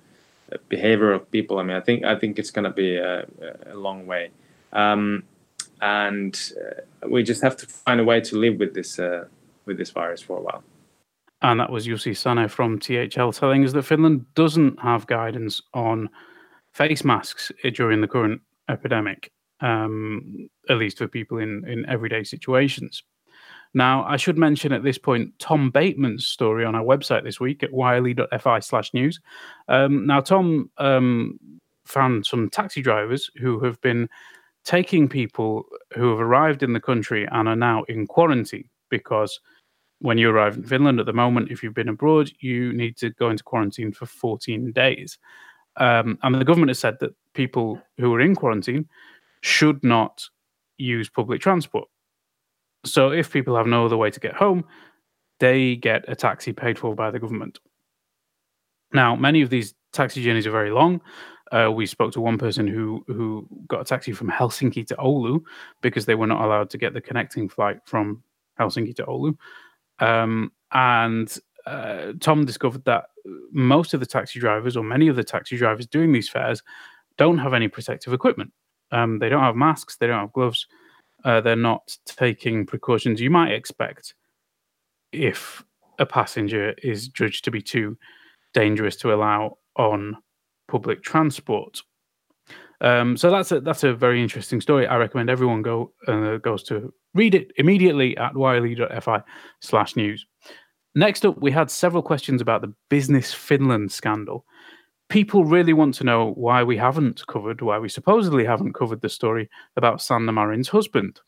behavior 0.68 1.12
of 1.12 1.30
people. 1.32 1.60
I 1.60 1.64
mean, 1.64 1.78
I 1.78 1.82
think 1.82 2.04
I 2.04 2.16
think 2.18 2.40
it's 2.40 2.52
going 2.52 2.66
to 2.66 2.72
be 2.72 2.96
a, 2.98 3.26
a, 3.68 3.76
long 3.76 4.08
way, 4.08 4.32
um, 4.74 5.24
and 5.82 6.40
uh, 6.58 7.08
we 7.08 7.24
just 7.24 7.42
have 7.42 7.56
to 7.58 7.68
find 7.68 8.00
a 8.00 8.04
way 8.04 8.22
to 8.22 8.38
live 8.38 8.58
with 8.58 8.74
this 8.74 9.00
uh, 9.00 9.26
with 9.66 9.78
this 9.78 9.92
virus 9.92 10.22
for 10.22 10.38
a 10.38 10.42
while. 10.42 10.64
And 11.42 11.60
that 11.60 11.72
was 11.72 11.88
Jussi 11.88 12.16
Sane 12.18 12.50
from 12.50 12.80
THL 12.80 13.32
telling 13.32 13.64
us 13.64 13.72
that 13.72 13.84
Finland 13.84 14.26
doesn't 14.36 14.80
have 14.82 15.08
guidance 15.08 15.62
on 15.74 16.10
face 16.74 17.06
masks 17.06 17.52
during 17.74 18.02
the 18.02 18.10
current 18.10 18.42
epidemic, 18.68 19.32
um, 19.62 20.50
at 20.70 20.78
least 20.78 20.98
for 20.98 21.08
people 21.08 21.38
in, 21.38 21.64
in 21.66 21.86
everyday 21.88 22.24
situations. 22.26 23.04
Now, 23.74 24.04
I 24.06 24.18
should 24.18 24.38
mention 24.38 24.74
at 24.74 24.84
this 24.84 24.98
point 24.98 25.38
Tom 25.38 25.70
Bateman's 25.70 26.26
story 26.26 26.66
on 26.66 26.76
our 26.76 26.84
website 26.84 27.24
this 27.24 27.40
week 27.40 27.64
at 27.64 27.72
yle.fi 27.72 28.60
slash 28.60 28.94
news. 28.94 29.20
Um, 29.68 30.08
now, 30.08 30.22
Tom 30.22 30.72
um, 30.78 31.40
found 31.86 32.26
some 32.26 32.50
taxi 32.50 32.82
drivers 32.82 33.30
who 33.38 33.60
have 33.60 33.80
been 33.82 34.10
taking 34.66 35.08
people 35.08 35.66
who 35.96 36.10
have 36.10 36.20
arrived 36.20 36.64
in 36.64 36.74
the 36.74 36.80
country 36.80 37.28
and 37.32 37.48
are 37.48 37.56
now 37.56 37.84
in 37.84 38.08
quarantine 38.08 38.68
because 38.90 39.40
when 40.00 40.18
you 40.18 40.30
arrive 40.30 40.56
in 40.56 40.64
Finland 40.64 41.00
at 41.00 41.06
the 41.06 41.14
moment, 41.14 41.52
if 41.52 41.62
you've 41.62 41.74
been 41.74 41.90
abroad, 41.90 42.32
you 42.40 42.74
need 42.74 42.98
to 42.98 43.10
go 43.12 43.30
into 43.30 43.44
quarantine 43.44 43.92
for 43.92 44.06
14 44.06 44.72
days. 44.72 45.18
Um, 45.76 46.18
and 46.24 46.36
the 46.36 46.46
government 46.46 46.70
has 46.70 46.80
said 46.80 46.98
that 47.00 47.16
people 47.34 47.82
who 47.98 48.14
are 48.14 48.22
in 48.22 48.36
quarantine 48.36 48.88
should 49.42 49.84
not 49.84 50.24
use 50.78 51.10
public 51.10 51.42
transport. 51.42 51.88
So 52.86 53.12
if 53.12 53.32
people 53.32 53.56
have 53.56 53.68
no 53.68 53.86
other 53.86 53.98
way 53.98 54.10
to 54.12 54.20
get 54.20 54.36
home, 54.36 54.66
they 55.40 55.76
get 55.76 56.06
a 56.08 56.16
taxi 56.16 56.54
paid 56.54 56.78
for 56.78 56.96
by 56.96 57.12
the 57.12 57.20
government. 57.20 57.60
Now, 58.94 59.16
many 59.16 59.42
of 59.42 59.50
these 59.50 59.74
taxi 59.94 60.24
journeys 60.24 60.48
are 60.48 60.52
very 60.52 60.72
long. 60.72 61.02
Uh, 61.52 61.72
we 61.72 61.86
spoke 61.86 62.12
to 62.14 62.22
one 62.22 62.38
person 62.38 62.68
who 62.68 63.04
who 63.08 63.48
got 63.68 63.82
a 63.82 63.86
taxi 63.86 64.12
from 64.12 64.30
Helsinki 64.30 64.86
to 64.88 64.96
Oulu 64.96 65.42
because 65.82 66.06
they 66.06 66.16
were 66.16 66.28
not 66.28 66.44
allowed 66.44 66.70
to 66.72 66.78
get 66.78 66.94
the 66.94 67.02
connecting 67.02 67.50
flight 67.50 67.80
from 67.86 68.24
Helsinki 68.60 68.96
to 68.98 69.06
Oulu. 69.06 69.36
Um, 70.00 70.52
and 70.72 71.36
uh, 71.66 72.14
Tom 72.20 72.46
discovered 72.46 72.86
that 72.86 73.06
most 73.52 73.94
of 73.94 74.00
the 74.00 74.06
taxi 74.06 74.40
drivers, 74.40 74.78
or 74.78 74.84
many 74.84 75.08
of 75.08 75.16
the 75.16 75.24
taxi 75.24 75.58
drivers 75.58 75.88
doing 75.88 76.12
these 76.12 76.30
fares, 76.30 76.62
don't 77.18 77.40
have 77.40 77.54
any 77.54 77.68
protective 77.68 78.14
equipment. 78.14 78.52
Um, 78.92 79.20
they 79.20 79.30
don't 79.30 79.44
have 79.44 79.56
masks, 79.56 79.98
they 79.98 80.08
don't 80.08 80.20
have 80.20 80.34
gloves, 80.34 80.68
uh, 81.26 81.42
they're 81.42 81.56
not 81.56 81.98
taking 82.06 82.66
precautions 82.66 83.20
you 83.20 83.30
might 83.30 83.52
expect 83.52 84.14
if 85.12 85.64
a 86.00 86.06
passenger 86.06 86.74
is 86.82 87.08
judged 87.08 87.44
to 87.46 87.52
be 87.52 87.62
too 87.62 87.98
dangerous 88.54 88.96
to 88.98 89.14
allow 89.14 89.58
on 89.76 90.16
public 90.68 91.04
transport. 91.04 91.82
Um, 92.82 93.18
so 93.18 93.30
that's 93.30 93.52
a 93.52 93.60
that's 93.60 93.84
a 93.84 93.94
very 93.94 94.24
interesting 94.24 94.62
story. 94.62 94.88
I 94.88 94.96
recommend 94.96 95.30
everyone 95.30 95.62
go 95.62 95.92
uh, 96.08 96.38
goes 96.38 96.64
to 96.64 96.94
read 97.14 97.36
it 97.36 97.52
immediately 97.58 98.16
at 98.18 98.34
yle.fi 98.36 99.22
slash 99.60 99.96
news. 99.96 100.26
Next 100.96 101.26
up, 101.26 101.38
we 101.42 101.52
had 101.52 101.70
several 101.70 102.02
questions 102.02 102.42
about 102.42 102.62
the 102.62 102.74
Business 102.90 103.34
Finland 103.34 103.92
scandal. 103.92 104.46
People 105.10 105.44
really 105.44 105.74
want 105.74 105.96
to 105.96 106.04
know 106.04 106.34
why 106.36 106.64
we 106.64 106.78
haven't 106.78 107.26
covered, 107.28 107.62
why 107.62 107.80
we 107.80 107.90
supposedly 107.90 108.46
haven't 108.46 108.74
covered 108.74 109.02
the 109.02 109.10
story 109.10 109.50
about 109.76 110.02
Sanna 110.02 110.32
Marin's 110.32 110.70
husband. 110.70 111.20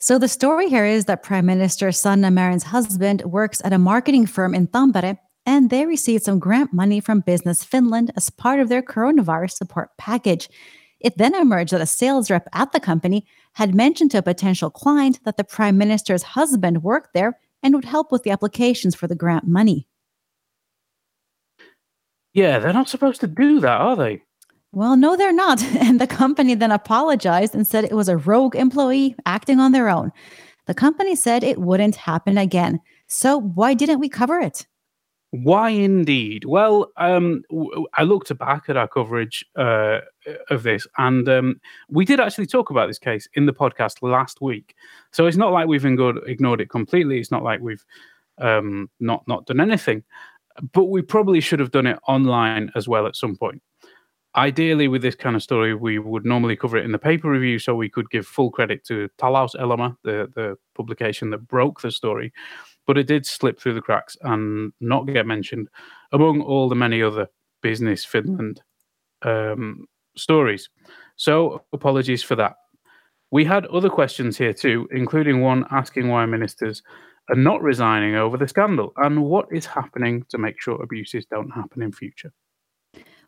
So 0.00 0.18
the 0.18 0.28
story 0.28 0.68
here 0.68 0.86
is 0.86 1.04
that 1.04 1.22
Prime 1.22 1.46
Minister 1.46 1.92
Sanna 1.92 2.30
Marin's 2.30 2.64
husband 2.64 3.22
works 3.22 3.60
at 3.64 3.72
a 3.72 3.78
marketing 3.78 4.26
firm 4.26 4.54
in 4.54 4.66
Tampere 4.66 5.18
and 5.46 5.68
they 5.68 5.84
received 5.86 6.24
some 6.24 6.38
grant 6.38 6.72
money 6.72 7.00
from 7.00 7.20
Business 7.20 7.62
Finland 7.62 8.10
as 8.16 8.30
part 8.30 8.60
of 8.60 8.68
their 8.68 8.82
coronavirus 8.82 9.52
support 9.52 9.90
package. 9.98 10.48
It 11.00 11.18
then 11.18 11.34
emerged 11.34 11.72
that 11.72 11.82
a 11.82 11.86
sales 11.86 12.30
rep 12.30 12.48
at 12.52 12.72
the 12.72 12.80
company 12.80 13.26
had 13.54 13.74
mentioned 13.74 14.10
to 14.12 14.18
a 14.18 14.22
potential 14.22 14.70
client 14.70 15.20
that 15.24 15.36
the 15.36 15.44
prime 15.44 15.76
minister's 15.76 16.22
husband 16.22 16.82
worked 16.82 17.12
there 17.12 17.38
and 17.62 17.74
would 17.74 17.84
help 17.84 18.10
with 18.10 18.22
the 18.22 18.30
applications 18.30 18.94
for 18.94 19.06
the 19.06 19.14
grant 19.14 19.46
money. 19.46 19.86
Yeah, 22.34 22.58
they're 22.58 22.72
not 22.72 22.88
supposed 22.88 23.20
to 23.22 23.26
do 23.28 23.60
that, 23.60 23.80
are 23.80 23.96
they? 23.96 24.22
Well, 24.72 24.96
no, 24.96 25.16
they're 25.16 25.32
not. 25.32 25.62
And 25.80 26.00
the 26.00 26.06
company 26.06 26.54
then 26.54 26.72
apologized 26.72 27.54
and 27.54 27.66
said 27.66 27.84
it 27.84 27.94
was 27.94 28.08
a 28.08 28.16
rogue 28.16 28.56
employee 28.56 29.14
acting 29.24 29.60
on 29.60 29.72
their 29.72 29.88
own. 29.88 30.10
The 30.66 30.74
company 30.74 31.14
said 31.14 31.44
it 31.44 31.58
wouldn't 31.58 31.96
happen 31.96 32.36
again. 32.36 32.80
So, 33.06 33.38
why 33.38 33.74
didn't 33.74 34.00
we 34.00 34.08
cover 34.08 34.40
it? 34.40 34.66
Why 35.30 35.70
indeed? 35.70 36.44
Well, 36.44 36.92
um, 36.96 37.42
I 37.94 38.04
looked 38.04 38.36
back 38.38 38.64
at 38.68 38.76
our 38.76 38.88
coverage 38.88 39.44
uh, 39.56 39.98
of 40.48 40.62
this, 40.62 40.86
and 40.96 41.28
um, 41.28 41.60
we 41.88 42.04
did 42.04 42.20
actually 42.20 42.46
talk 42.46 42.70
about 42.70 42.86
this 42.86 43.00
case 43.00 43.28
in 43.34 43.46
the 43.46 43.52
podcast 43.52 43.96
last 44.00 44.40
week. 44.40 44.74
So 45.10 45.26
it's 45.26 45.36
not 45.36 45.52
like 45.52 45.66
we've 45.66 45.84
ignored, 45.84 46.18
ignored 46.26 46.60
it 46.60 46.70
completely. 46.70 47.18
It's 47.18 47.32
not 47.32 47.42
like 47.42 47.60
we've 47.60 47.84
um, 48.38 48.88
not 49.00 49.26
not 49.26 49.46
done 49.46 49.60
anything, 49.60 50.04
but 50.72 50.84
we 50.84 51.02
probably 51.02 51.40
should 51.40 51.60
have 51.60 51.70
done 51.70 51.86
it 51.86 51.98
online 52.06 52.70
as 52.74 52.88
well 52.88 53.06
at 53.06 53.16
some 53.16 53.36
point. 53.36 53.62
Ideally, 54.36 54.88
with 54.88 55.02
this 55.02 55.14
kind 55.14 55.36
of 55.36 55.42
story, 55.42 55.74
we 55.74 55.98
would 55.98 56.24
normally 56.24 56.56
cover 56.56 56.76
it 56.76 56.84
in 56.84 56.90
the 56.90 56.98
paper 56.98 57.30
review, 57.30 57.58
so 57.60 57.74
we 57.74 57.88
could 57.88 58.10
give 58.10 58.26
full 58.26 58.50
credit 58.50 58.84
to 58.86 59.08
Talouselämä, 59.18 59.96
the 60.02 60.28
the 60.34 60.56
publication 60.74 61.30
that 61.30 61.46
broke 61.46 61.80
the 61.80 61.90
story 61.90 62.32
but 62.86 62.98
it 62.98 63.06
did 63.06 63.26
slip 63.26 63.58
through 63.58 63.74
the 63.74 63.80
cracks 63.80 64.16
and 64.22 64.72
not 64.80 65.06
get 65.06 65.26
mentioned 65.26 65.68
among 66.12 66.40
all 66.42 66.68
the 66.68 66.74
many 66.74 67.02
other 67.02 67.28
Business 67.62 68.04
Finland 68.04 68.60
um, 69.22 69.86
stories. 70.16 70.68
So, 71.16 71.62
apologies 71.72 72.22
for 72.22 72.36
that. 72.36 72.56
We 73.30 73.44
had 73.44 73.66
other 73.66 73.88
questions 73.88 74.36
here 74.36 74.52
too, 74.52 74.86
including 74.90 75.40
one 75.40 75.64
asking 75.70 76.08
why 76.08 76.26
ministers 76.26 76.82
are 77.28 77.36
not 77.36 77.62
resigning 77.62 78.14
over 78.14 78.36
the 78.36 78.48
scandal 78.48 78.92
and 78.96 79.24
what 79.24 79.46
is 79.50 79.66
happening 79.66 80.24
to 80.28 80.38
make 80.38 80.60
sure 80.60 80.82
abuses 80.82 81.26
don't 81.26 81.50
happen 81.50 81.82
in 81.82 81.92
future. 81.92 82.32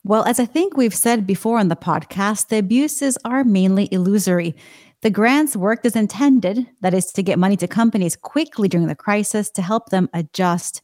Well, 0.04 0.24
as 0.24 0.38
I 0.38 0.44
think 0.44 0.76
we've 0.76 0.94
said 0.94 1.26
before 1.26 1.58
on 1.58 1.68
the 1.68 1.76
podcast, 1.76 2.48
the 2.48 2.58
abuses 2.58 3.18
are 3.24 3.42
mainly 3.42 3.88
illusory. 3.90 4.54
The 5.02 5.10
grants 5.10 5.56
worked 5.56 5.84
as 5.84 5.96
intended, 5.96 6.66
that 6.80 6.94
is, 6.94 7.06
to 7.12 7.22
get 7.22 7.38
money 7.38 7.56
to 7.56 7.66
companies 7.66 8.14
quickly 8.14 8.68
during 8.68 8.86
the 8.86 8.94
crisis 8.94 9.50
to 9.50 9.62
help 9.62 9.88
them 9.88 10.08
adjust. 10.14 10.80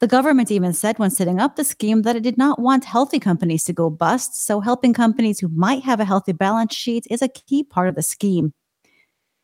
The 0.00 0.06
government 0.06 0.50
even 0.50 0.72
said 0.72 0.98
when 0.98 1.10
setting 1.10 1.40
up 1.40 1.56
the 1.56 1.64
scheme 1.64 2.02
that 2.02 2.16
it 2.16 2.22
did 2.22 2.36
not 2.36 2.58
want 2.58 2.84
healthy 2.84 3.18
companies 3.18 3.64
to 3.64 3.72
go 3.72 3.88
bust, 3.88 4.44
so 4.44 4.60
helping 4.60 4.92
companies 4.92 5.40
who 5.40 5.48
might 5.48 5.84
have 5.84 6.00
a 6.00 6.04
healthy 6.04 6.32
balance 6.32 6.74
sheet 6.74 7.06
is 7.08 7.22
a 7.22 7.28
key 7.28 7.62
part 7.62 7.88
of 7.88 7.94
the 7.94 8.02
scheme. 8.02 8.52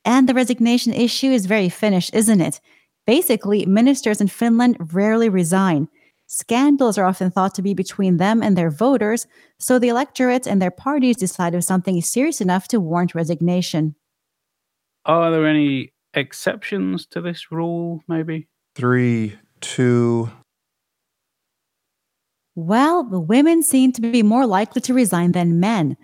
And 0.04 0.28
the 0.28 0.35
resignation 0.35 0.92
issue 0.92 1.31
is 1.31 1.47
very 1.47 1.69
Finnish, 1.69 2.11
isn't 2.11 2.40
it? 2.40 2.61
Basically, 3.06 3.66
ministers 3.66 4.21
in 4.21 4.28
Finland 4.28 4.76
rarely 4.92 5.28
resign. 5.28 5.88
Scandals 6.26 6.97
are 6.97 7.04
often 7.04 7.30
thought 7.30 7.54
to 7.56 7.62
be 7.62 7.75
between 7.75 8.16
them 8.16 8.42
and 8.42 8.56
their 8.56 8.71
voters, 8.71 9.26
so 9.59 9.78
the 9.78 9.88
electorate 9.88 10.47
and 10.47 10.62
their 10.62 10.71
parties 10.71 11.16
decide 11.16 11.54
if 11.54 11.64
something 11.64 11.99
is 11.99 12.09
serious 12.09 12.40
enough 12.40 12.68
to 12.68 12.80
warrant 12.80 13.14
resignation. 13.14 13.94
Are 15.04 15.30
there 15.30 15.47
any 15.47 15.92
exceptions 16.14 17.06
to 17.06 17.21
this 17.21 17.50
rule, 17.50 18.02
maybe? 18.09 18.49
Three, 18.76 19.37
two. 19.61 20.30
Well, 22.54 23.02
the 23.02 23.21
women 23.21 23.62
seem 23.62 23.92
to 23.92 24.00
be 24.00 24.23
more 24.23 24.47
likely 24.47 24.80
to 24.82 24.94
resign 24.94 25.32
than 25.32 25.59
men. 25.61 25.97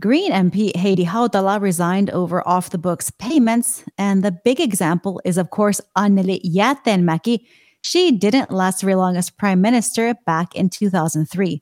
Green 0.00 0.30
MP 0.30 0.76
Heidi 0.76 1.04
Hautala 1.04 1.60
resigned 1.60 2.08
over 2.10 2.46
off 2.46 2.70
the 2.70 2.78
books 2.78 3.10
payments, 3.10 3.82
and 3.98 4.22
the 4.22 4.30
big 4.30 4.60
example 4.60 5.20
is, 5.24 5.36
of 5.36 5.50
course, 5.50 5.80
Anneli 5.96 6.40
Jäätteenmäki. 6.44 7.40
She 7.82 8.12
didn't 8.12 8.52
last 8.52 8.82
very 8.82 8.94
long 8.94 9.16
as 9.16 9.28
prime 9.28 9.60
minister 9.60 10.14
back 10.24 10.54
in 10.54 10.70
2003. 10.70 11.60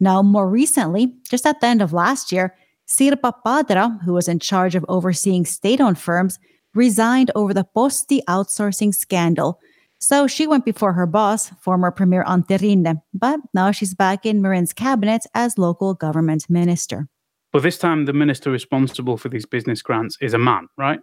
Now, 0.00 0.20
more 0.20 0.50
recently, 0.50 1.14
just 1.30 1.46
at 1.46 1.60
the 1.60 1.68
end 1.68 1.80
of 1.80 1.92
last 1.92 2.32
year, 2.32 2.56
Sirpa 2.88 3.32
Paatero, 3.44 4.02
who 4.02 4.14
was 4.14 4.26
in 4.26 4.40
charge 4.40 4.74
of 4.74 4.84
overseeing 4.88 5.44
state 5.44 5.80
owned 5.80 5.98
firms, 5.98 6.40
resigned 6.74 7.30
over 7.36 7.54
the 7.54 7.66
Posti 7.76 8.20
outsourcing 8.28 8.92
scandal. 8.92 9.60
So 10.00 10.26
she 10.26 10.48
went 10.48 10.64
before 10.64 10.92
her 10.94 11.06
boss, 11.06 11.50
former 11.60 11.92
Premier 11.92 12.24
Antti 12.24 12.58
Rinne, 12.58 13.00
but 13.14 13.38
now 13.54 13.70
she's 13.70 13.94
back 13.94 14.26
in 14.26 14.42
Marin's 14.42 14.72
cabinet 14.72 15.24
as 15.34 15.56
local 15.56 15.94
government 15.94 16.50
minister. 16.50 17.08
But 17.56 17.62
this 17.62 17.78
time, 17.78 18.04
the 18.04 18.12
minister 18.12 18.50
responsible 18.50 19.16
for 19.16 19.30
these 19.30 19.46
business 19.46 19.80
grants 19.80 20.18
is 20.20 20.34
a 20.34 20.38
man, 20.38 20.68
right? 20.76 21.00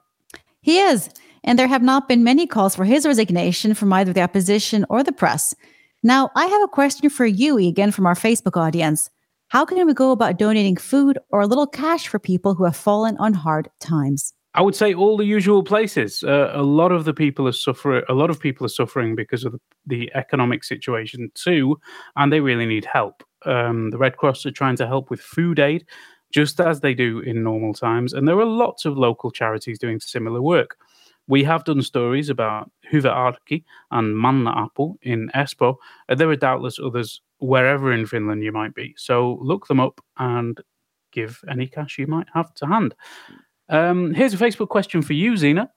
He 0.62 0.78
is. 0.78 1.10
And 1.44 1.58
there 1.58 1.68
have 1.68 1.82
not 1.82 2.08
been 2.08 2.24
many 2.24 2.46
calls 2.46 2.76
for 2.76 2.86
his 2.86 3.08
resignation 3.08 3.74
from 3.74 3.92
either 3.92 4.14
the 4.14 4.22
opposition 4.22 4.86
or 4.88 5.02
the 5.02 5.12
press. 5.12 5.56
Now, 6.04 6.30
I 6.36 6.46
have 6.46 6.62
a 6.62 6.68
question 6.68 7.10
for 7.10 7.26
you, 7.26 7.58
again, 7.58 7.90
from 7.90 8.06
our 8.06 8.14
Facebook 8.14 8.56
audience. 8.56 9.10
How 9.48 9.66
can 9.66 9.84
we 9.84 9.96
go 9.96 10.12
about 10.12 10.38
donating 10.38 10.78
food 10.78 11.18
or 11.32 11.42
a 11.42 11.48
little 11.48 11.66
cash 11.66 12.08
for 12.08 12.20
people 12.20 12.54
who 12.54 12.66
have 12.66 12.76
fallen 12.76 13.18
on 13.18 13.34
hard 13.34 13.72
times? 13.80 14.32
I 14.54 14.62
would 14.62 14.76
say 14.76 14.94
all 14.94 15.18
the 15.18 15.26
usual 15.26 15.64
places. 15.64 16.24
Uh, 16.24 16.52
a 16.54 16.62
lot 16.62 16.92
of 16.92 17.06
the 17.06 17.16
people 17.16 17.48
are 17.48 17.52
suffering. 17.52 18.04
A 18.10 18.14
lot 18.14 18.30
of 18.30 18.40
people 18.40 18.64
are 18.68 18.70
suffering 18.70 19.16
because 19.16 19.44
of 19.44 19.54
the, 19.54 19.60
the 19.88 20.12
economic 20.14 20.64
situation 20.64 21.32
too, 21.34 21.80
and 22.16 22.32
they 22.32 22.42
really 22.42 22.68
need 22.68 22.86
help. 22.86 23.24
Um, 23.46 23.90
the 23.90 23.98
Red 23.98 24.18
Cross 24.18 24.46
are 24.46 24.52
trying 24.52 24.76
to 24.78 24.88
help 24.88 25.10
with 25.10 25.20
food 25.20 25.60
aid, 25.60 25.86
just 26.34 26.60
as 26.60 26.80
they 26.80 26.94
do 26.94 27.20
in 27.20 27.44
normal 27.44 27.74
times, 27.74 28.14
and 28.14 28.28
there 28.28 28.40
are 28.40 28.46
lots 28.46 28.86
of 28.86 28.98
local 28.98 29.32
charities 29.32 29.80
doing 29.80 30.00
similar 30.00 30.42
work. 30.42 30.78
We 31.28 31.44
have 31.46 31.64
done 31.64 31.82
stories 31.82 32.30
about 32.30 32.70
Hyvä 32.92 33.14
Arki 33.14 33.64
and 33.92 34.18
Manna 34.18 34.52
Apple 34.66 34.98
in 35.04 35.30
Espoo. 35.34 35.76
and 36.10 36.20
there 36.20 36.30
are 36.30 36.36
doubtless 36.36 36.80
others 36.80 37.22
wherever 37.40 37.94
in 37.94 38.06
Finland 38.06 38.44
you 38.44 38.52
might 38.52 38.74
be. 38.74 38.94
So 38.98 39.40
look 39.42 39.68
them 39.68 39.80
up 39.80 40.02
and 40.18 40.60
give 41.12 41.40
any 41.50 41.68
cash 41.68 41.98
you 41.98 42.08
might 42.08 42.28
have 42.34 42.54
to 42.56 42.66
hand. 42.66 42.96
Um, 43.70 44.14
here's 44.14 44.34
a 44.34 44.38
Facebook 44.38 44.70
question 44.70 45.02
for 45.02 45.14
you, 45.14 45.38
Zena. 45.38 45.70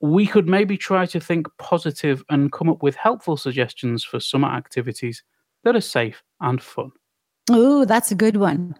We 0.00 0.26
could 0.26 0.46
maybe 0.46 0.76
try 0.78 1.06
to 1.06 1.20
think 1.20 1.48
positive 1.58 2.22
and 2.28 2.52
come 2.52 2.68
up 2.70 2.82
with 2.82 2.94
helpful 2.94 3.36
suggestions 3.36 4.04
for 4.04 4.20
summer 4.20 4.48
activities 4.48 5.22
that 5.64 5.76
are 5.76 5.80
safe 5.80 6.22
and 6.40 6.62
fun. 6.62 6.92
Oh, 7.50 7.84
that's 7.84 8.10
a 8.10 8.14
good 8.14 8.36
one. 8.36 8.74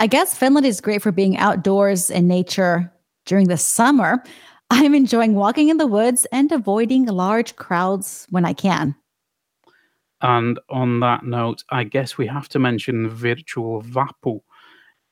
I 0.00 0.06
guess 0.06 0.36
Finland 0.36 0.66
is 0.66 0.80
great 0.80 1.02
for 1.02 1.12
being 1.12 1.36
outdoors 1.36 2.10
in 2.10 2.26
nature 2.26 2.92
during 3.26 3.48
the 3.48 3.56
summer. 3.56 4.22
I'm 4.70 4.94
enjoying 4.94 5.34
walking 5.34 5.68
in 5.68 5.76
the 5.76 5.86
woods 5.86 6.26
and 6.32 6.50
avoiding 6.50 7.06
large 7.06 7.56
crowds 7.56 8.26
when 8.30 8.44
I 8.44 8.54
can. 8.54 8.94
And 10.20 10.58
on 10.70 11.00
that 11.00 11.24
note, 11.24 11.62
I 11.70 11.84
guess 11.84 12.16
we 12.16 12.26
have 12.26 12.48
to 12.50 12.58
mention 12.58 13.08
virtual 13.08 13.82
Vappu. 13.82 14.40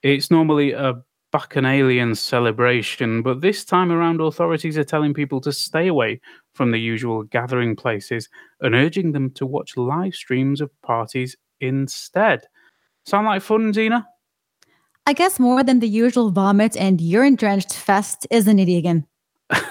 It's 0.02 0.30
normally 0.30 0.72
a 0.72 0.94
bacchanalian 1.32 2.14
celebration, 2.14 3.22
but 3.22 3.40
this 3.40 3.64
time 3.64 3.92
around, 3.92 4.20
authorities 4.20 4.76
are 4.78 4.84
telling 4.84 5.14
people 5.14 5.40
to 5.42 5.52
stay 5.52 5.88
away 5.88 6.20
from 6.54 6.70
the 6.70 6.78
usual 6.78 7.22
gathering 7.24 7.76
places 7.76 8.28
and 8.60 8.74
urging 8.74 9.12
them 9.12 9.30
to 9.32 9.46
watch 9.46 9.76
live 9.76 10.14
streams 10.14 10.60
of 10.60 10.70
parties 10.82 11.36
instead. 11.60 12.46
Sound 13.04 13.26
like 13.26 13.42
fun, 13.42 13.72
Zena? 13.72 14.06
I 15.04 15.14
guess 15.14 15.40
more 15.40 15.64
than 15.64 15.80
the 15.80 15.88
usual 15.88 16.30
vomit 16.30 16.76
and 16.76 17.00
urine 17.00 17.34
drenched 17.34 17.74
fest, 17.74 18.26
isn't 18.30 18.58
it, 18.58 18.68
Egan? 18.68 19.06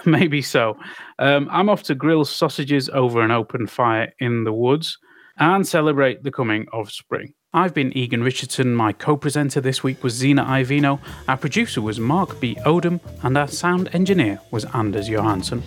Maybe 0.05 0.41
so. 0.41 0.77
Um, 1.19 1.47
I'm 1.51 1.69
off 1.69 1.83
to 1.83 1.95
grill 1.95 2.25
sausages 2.25 2.89
over 2.89 3.21
an 3.21 3.31
open 3.31 3.67
fire 3.67 4.13
in 4.19 4.43
the 4.43 4.51
woods 4.53 4.97
and 5.37 5.65
celebrate 5.65 6.23
the 6.23 6.31
coming 6.31 6.67
of 6.73 6.91
spring. 6.91 7.33
I've 7.53 7.73
been 7.73 7.95
Egan 7.97 8.23
Richardson. 8.23 8.75
My 8.75 8.93
co 8.93 9.17
presenter 9.17 9.59
this 9.59 9.83
week 9.83 10.03
was 10.03 10.13
Zena 10.13 10.43
Iovino. 10.43 10.99
Our 11.27 11.37
producer 11.37 11.81
was 11.81 11.99
Mark 11.99 12.39
B. 12.39 12.55
Odom, 12.65 12.99
and 13.23 13.37
our 13.37 13.47
sound 13.47 13.89
engineer 13.93 14.39
was 14.51 14.65
Anders 14.73 15.09
Johansson. 15.09 15.63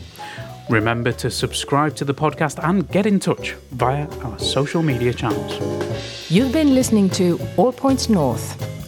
Remember 0.70 1.12
to 1.12 1.30
subscribe 1.30 1.94
to 1.96 2.06
the 2.06 2.14
podcast 2.14 2.62
and 2.66 2.88
get 2.90 3.04
in 3.04 3.20
touch 3.20 3.52
via 3.72 4.08
our 4.24 4.38
social 4.38 4.82
media 4.82 5.12
channels. 5.12 5.60
You've 6.30 6.52
been 6.52 6.74
listening 6.74 7.10
to 7.10 7.38
All 7.58 7.72
Points 7.72 8.08
North, 8.08 8.73